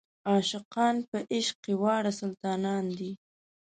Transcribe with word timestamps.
عاشقان 0.29 0.95
په 1.09 1.17
عشق 1.33 1.55
کې 1.63 1.73
واړه 1.81 2.11
سلطانان 2.21 2.85
دي. 2.97 3.11